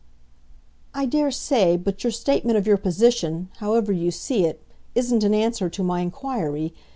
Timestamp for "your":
2.03-2.09, 2.65-2.77